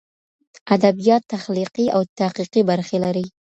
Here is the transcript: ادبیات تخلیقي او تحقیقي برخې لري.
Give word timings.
ادبیات 0.75 1.23
تخلیقي 1.33 1.85
او 1.95 2.01
تحقیقي 2.19 2.61
برخې 2.69 2.97
لري. 3.05 3.25